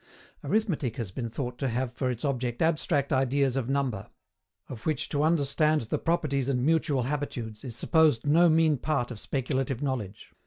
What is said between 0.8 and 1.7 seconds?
has been thought to